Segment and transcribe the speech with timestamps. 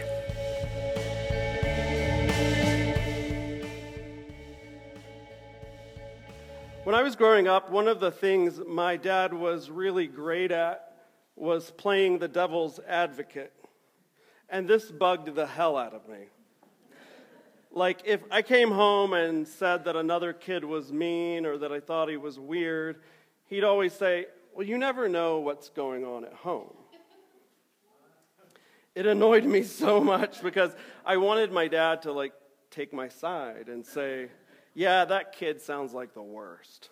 [6.84, 10.92] When I was growing up, one of the things my dad was really great at
[11.36, 13.54] was playing the devil's advocate.
[14.52, 16.26] And this bugged the hell out of me.
[17.72, 21.80] Like, if I came home and said that another kid was mean or that I
[21.80, 23.00] thought he was weird,
[23.46, 26.74] he'd always say, Well, you never know what's going on at home.
[28.94, 30.76] It annoyed me so much because
[31.06, 32.34] I wanted my dad to, like,
[32.70, 34.28] take my side and say,
[34.74, 36.90] Yeah, that kid sounds like the worst.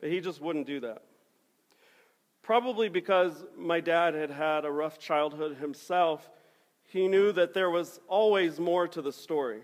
[0.00, 1.02] but he just wouldn't do that.
[2.46, 6.30] Probably because my dad had had a rough childhood himself,
[6.84, 9.62] he knew that there was always more to the story.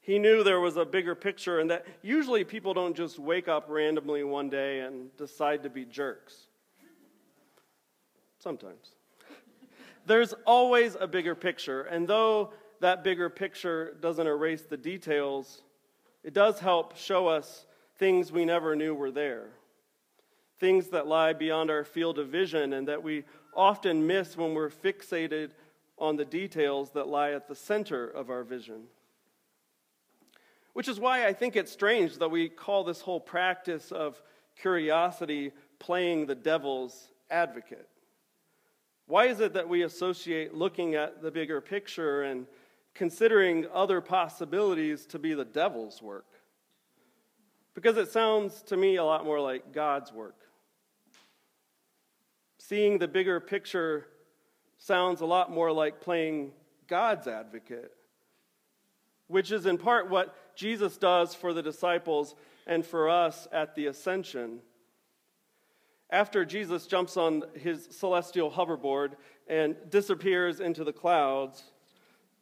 [0.00, 3.66] He knew there was a bigger picture, and that usually people don't just wake up
[3.68, 6.48] randomly one day and decide to be jerks.
[8.40, 8.96] Sometimes.
[10.04, 15.62] There's always a bigger picture, and though that bigger picture doesn't erase the details,
[16.24, 17.66] it does help show us
[17.98, 19.50] things we never knew were there
[20.58, 24.70] things that lie beyond our field of vision and that we often miss when we're
[24.70, 25.50] fixated
[25.98, 28.84] on the details that lie at the center of our vision.
[30.72, 34.20] Which is why I think it's strange that we call this whole practice of
[34.60, 37.88] curiosity playing the devil's advocate.
[39.06, 42.46] Why is it that we associate looking at the bigger picture and
[42.94, 46.26] considering other possibilities to be the devil's work?
[47.74, 50.36] Because it sounds to me a lot more like God's work.
[52.68, 54.08] Seeing the bigger picture
[54.76, 56.50] sounds a lot more like playing
[56.88, 57.92] God's advocate,
[59.28, 62.34] which is in part what Jesus does for the disciples
[62.66, 64.58] and for us at the ascension.
[66.10, 69.12] After Jesus jumps on his celestial hoverboard
[69.46, 71.62] and disappears into the clouds,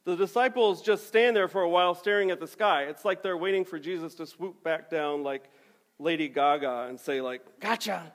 [0.05, 2.85] the disciples just stand there for a while staring at the sky.
[2.85, 5.51] It's like they're waiting for Jesus to swoop back down like
[5.99, 8.11] Lady Gaga and say like, "Gotcha."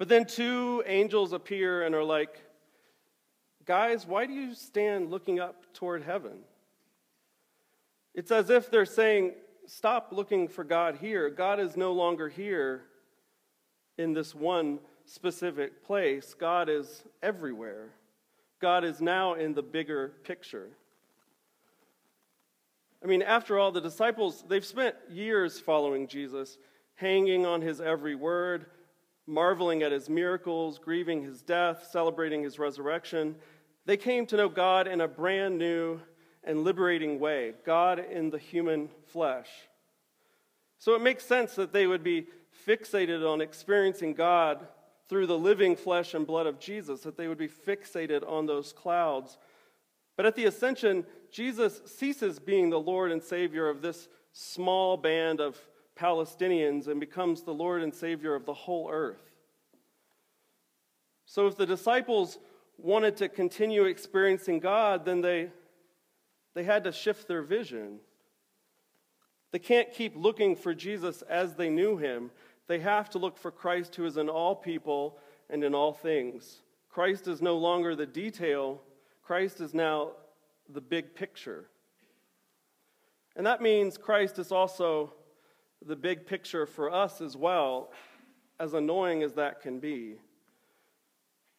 [0.00, 2.40] But then two angels appear and are like,
[3.66, 6.38] Guys, why do you stand looking up toward heaven?
[8.14, 9.34] It's as if they're saying,
[9.66, 11.28] Stop looking for God here.
[11.28, 12.84] God is no longer here
[13.98, 16.32] in this one specific place.
[16.32, 17.90] God is everywhere.
[18.58, 20.70] God is now in the bigger picture.
[23.04, 26.56] I mean, after all, the disciples, they've spent years following Jesus,
[26.94, 28.64] hanging on his every word,
[29.30, 33.36] marveling at his miracles, grieving his death, celebrating his resurrection.
[33.86, 36.00] They came to know God in a brand new
[36.42, 39.48] and liberating way God in the human flesh.
[40.78, 42.26] So it makes sense that they would be
[42.66, 44.66] fixated on experiencing God
[45.08, 48.72] through the living flesh and blood of Jesus, that they would be fixated on those
[48.72, 49.38] clouds.
[50.16, 55.40] But at the ascension, Jesus ceases being the Lord and Savior of this small band
[55.40, 55.58] of
[56.00, 59.30] Palestinians and becomes the Lord and Savior of the whole earth.
[61.26, 62.38] So, if the disciples
[62.78, 65.50] wanted to continue experiencing God, then they,
[66.54, 67.98] they had to shift their vision.
[69.52, 72.30] They can't keep looking for Jesus as they knew him.
[72.66, 75.18] They have to look for Christ who is in all people
[75.48, 76.60] and in all things.
[76.88, 78.80] Christ is no longer the detail,
[79.22, 80.12] Christ is now
[80.68, 81.68] the big picture.
[83.36, 85.12] And that means Christ is also
[85.84, 87.90] the big picture for us as well,
[88.58, 90.16] as annoying as that can be.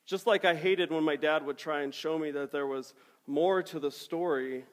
[0.05, 2.93] Just like I hated when my dad would try and show me that there was
[3.27, 4.65] more to the story,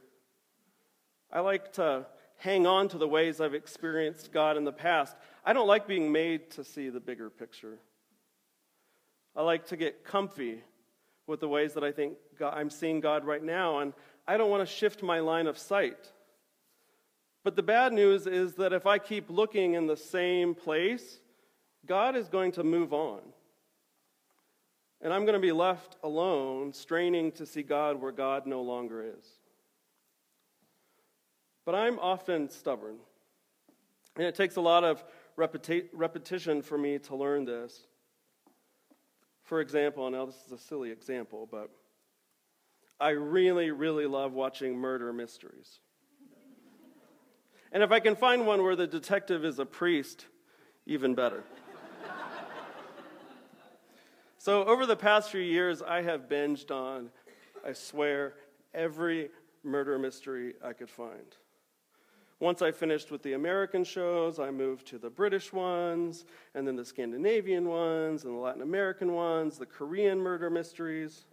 [1.33, 2.07] I like to
[2.39, 5.17] hang on to the ways I've experienced God in the past.
[5.45, 7.79] I don't like being made to see the bigger picture.
[9.37, 10.63] I like to get comfy
[11.27, 13.93] with the ways that I think God, I'm seeing God right now, and
[14.27, 16.11] I don't want to shift my line of sight.
[17.45, 21.21] But the bad news is that if I keep looking in the same place,
[21.87, 23.21] God is going to move on.
[25.01, 29.03] And I'm going to be left alone, straining to see God where God no longer
[29.03, 29.25] is.
[31.65, 32.97] But I'm often stubborn.
[34.17, 35.05] And it takes a lot of
[35.39, 37.87] repeti- repetition for me to learn this.
[39.45, 41.71] For example, now this is a silly example, but
[43.01, 45.79] I really, really love watching murder mysteries.
[47.73, 50.27] And if I can find one where the detective is a priest,
[50.87, 51.45] even better.
[54.41, 57.11] So, over the past few years, I have binged on,
[57.67, 58.35] I swear,
[58.73, 59.31] every
[59.65, 61.37] murder mystery I could find.
[62.41, 66.25] Once I finished with the American shows, I moved to the British ones,
[66.55, 71.27] and then the Scandinavian ones, and the Latin American ones, the Korean murder mysteries.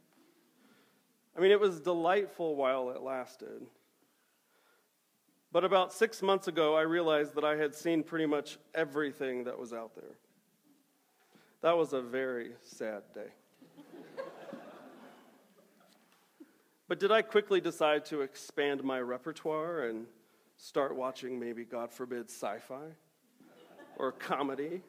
[1.38, 3.68] I mean, it was delightful while it lasted.
[5.56, 9.58] But about six months ago, I realized that I had seen pretty much everything that
[9.58, 10.18] was out there.
[11.62, 13.30] That was a very sad day.
[16.90, 20.08] but did I quickly decide to expand my repertoire and
[20.58, 22.88] start watching maybe, God forbid, sci fi
[23.96, 24.82] or comedy?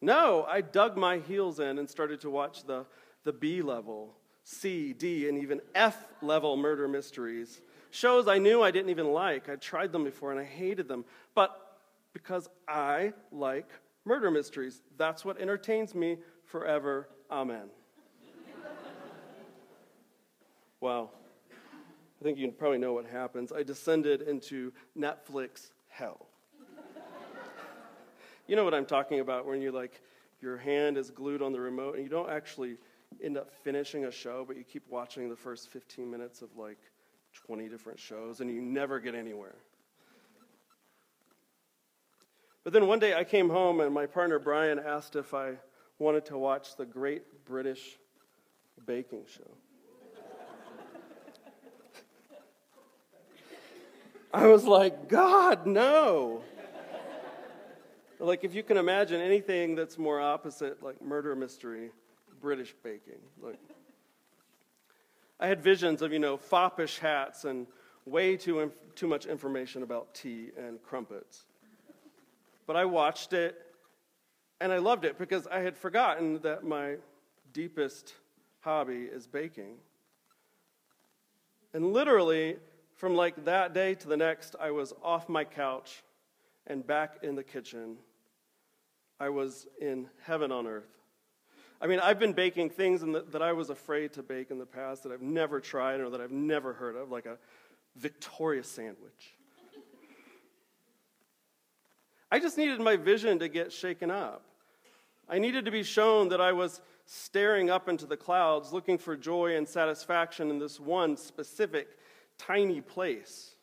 [0.00, 2.86] No, I dug my heels in and started to watch the,
[3.24, 7.60] the B level, C, D, and even F level murder mysteries.
[7.90, 9.48] Shows I knew I didn't even like.
[9.48, 11.04] I'd tried them before and I hated them.
[11.34, 11.78] But
[12.12, 13.68] because I like
[14.04, 17.08] murder mysteries, that's what entertains me forever.
[17.30, 17.68] Amen.
[20.80, 21.10] wow.
[22.20, 23.52] I think you probably know what happens.
[23.52, 26.26] I descended into Netflix hell.
[28.46, 30.00] you know what I'm talking about when you're like
[30.40, 32.76] your hand is glued on the remote and you don't actually
[33.22, 36.78] end up finishing a show, but you keep watching the first 15 minutes of like
[37.46, 39.56] 20 different shows and you never get anywhere.
[42.64, 45.54] But then one day I came home and my partner Brian asked if I
[45.98, 47.98] wanted to watch the Great British
[48.86, 49.50] Baking Show.
[54.32, 56.42] I was like, God, no.
[58.20, 61.90] like, if you can imagine anything that's more opposite, like murder mystery,
[62.40, 63.20] British baking.
[63.40, 63.58] Like,
[65.40, 67.66] I had visions of, you know, foppish hats and
[68.04, 71.44] way too, inf- too much information about tea and crumpets.
[72.66, 73.56] But I watched it
[74.60, 76.96] and I loved it because I had forgotten that my
[77.52, 78.14] deepest
[78.60, 79.76] hobby is baking.
[81.72, 82.56] And literally,
[82.96, 86.02] from like that day to the next, I was off my couch
[86.66, 87.96] and back in the kitchen.
[89.20, 90.97] I was in heaven on earth.
[91.80, 94.66] I mean, I've been baking things the, that I was afraid to bake in the
[94.66, 97.38] past that I've never tried or that I've never heard of, like a
[97.96, 99.34] Victoria sandwich.
[102.30, 104.42] I just needed my vision to get shaken up.
[105.28, 109.16] I needed to be shown that I was staring up into the clouds, looking for
[109.16, 111.88] joy and satisfaction in this one specific
[112.38, 113.54] tiny place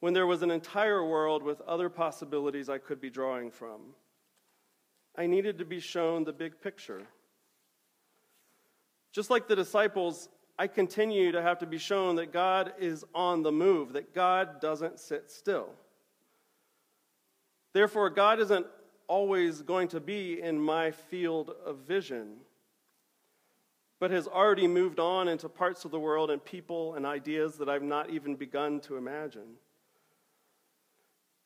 [0.00, 3.80] when there was an entire world with other possibilities I could be drawing from.
[5.16, 7.02] I needed to be shown the big picture.
[9.14, 10.28] Just like the disciples,
[10.58, 14.60] I continue to have to be shown that God is on the move, that God
[14.60, 15.70] doesn't sit still.
[17.72, 18.66] Therefore, God isn't
[19.06, 22.36] always going to be in my field of vision
[24.04, 27.70] but has already moved on into parts of the world and people and ideas that
[27.70, 29.54] I've not even begun to imagine.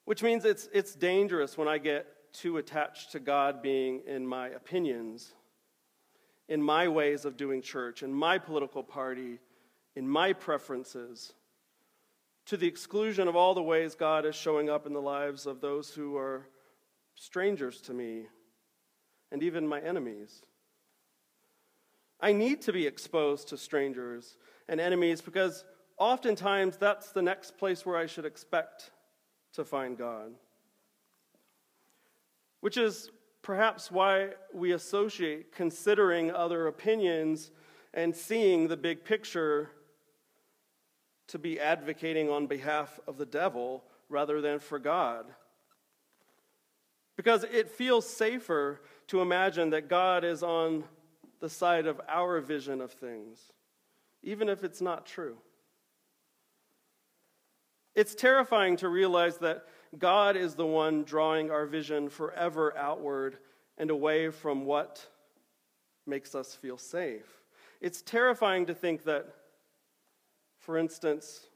[0.06, 4.48] Which means it's, it's dangerous when I get too attached to God being in my
[4.48, 5.34] opinions,
[6.48, 9.38] in my ways of doing church, in my political party,
[9.94, 11.32] in my preferences,
[12.46, 15.60] to the exclusion of all the ways God is showing up in the lives of
[15.60, 16.48] those who are
[17.14, 18.26] strangers to me
[19.30, 20.42] and even my enemies.
[22.20, 25.64] I need to be exposed to strangers and enemies because
[25.99, 28.90] oftentimes that's the next place where I should expect
[29.52, 30.32] to find God.
[32.61, 33.11] Which is
[33.42, 37.50] perhaps why we associate considering other opinions
[37.95, 39.71] and seeing the big picture
[41.28, 45.26] to be advocating on behalf of the devil rather than for God.
[47.16, 50.85] Because it feels safer to imagine that God is on
[51.40, 53.52] the side of our vision of things,
[54.23, 55.37] even if it's not true.
[57.95, 59.66] It's terrifying to realize that
[59.97, 63.38] God is the one drawing our vision forever outward
[63.78, 65.07] and away from what
[66.07, 67.42] makes us feel safe.
[67.80, 69.26] It's terrifying to think that,
[70.59, 71.47] for instance,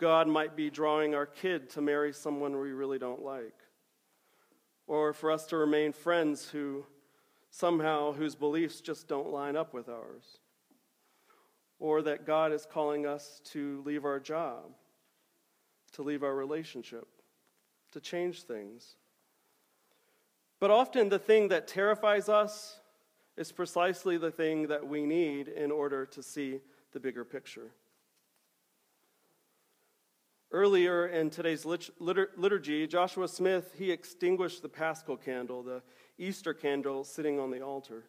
[0.00, 3.54] God might be drawing our kid to marry someone we really don't like,
[4.86, 6.84] or for us to remain friends who
[7.50, 10.38] somehow whose beliefs just don't line up with ours.
[11.78, 14.72] Or that God is calling us to leave our job,
[15.92, 17.06] to leave our relationship,
[17.94, 18.96] to change things.
[20.60, 22.78] But often the thing that terrifies us
[23.36, 26.60] is precisely the thing that we need in order to see
[26.92, 27.72] the bigger picture.
[30.52, 35.82] Earlier in today's liturgy, Joshua Smith, he extinguished the paschal candle, the
[36.16, 38.04] Easter candle sitting on the altar.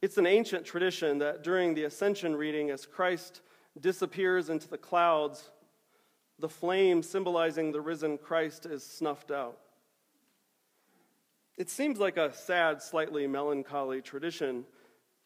[0.00, 3.42] It's an ancient tradition that during the ascension reading, as Christ
[3.78, 5.50] disappears into the clouds,
[6.40, 9.58] the flame symbolizing the risen Christ is snuffed out.
[11.56, 14.64] It seems like a sad, slightly melancholy tradition,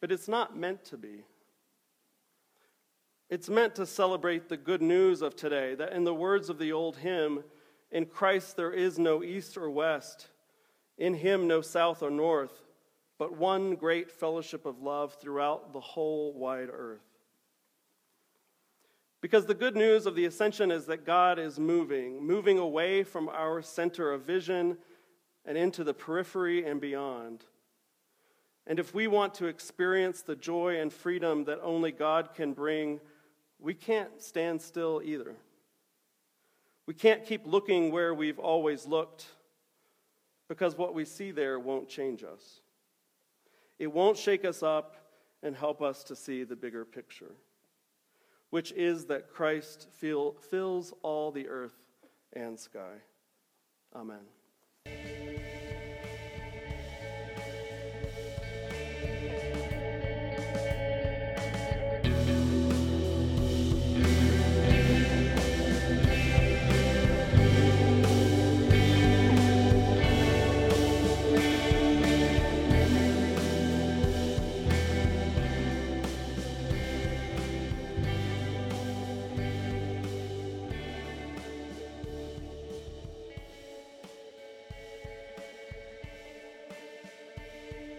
[0.01, 1.25] but it's not meant to be.
[3.31, 6.73] It's meant to celebrate the good news of today that, in the words of the
[6.73, 7.45] old hymn,
[7.91, 10.29] in Christ there is no east or west,
[10.99, 12.63] in him no south or north,
[13.19, 17.14] but one great fellowship of love throughout the whole wide earth.
[19.25, 23.31] Because the good news of the ascension is that God is moving, moving away from
[23.31, 24.77] our center of vision
[25.47, 27.43] and into the periphery and beyond.
[28.67, 33.01] And if we want to experience the joy and freedom that only God can bring,
[33.59, 35.37] we can't stand still either.
[36.85, 39.25] We can't keep looking where we've always looked
[40.49, 42.61] because what we see there won't change us.
[43.79, 44.97] It won't shake us up
[45.43, 47.33] and help us to see the bigger picture,
[48.55, 51.75] which is that Christ fill, fills all the earth
[52.35, 52.99] and sky.
[53.97, 54.21] Amen.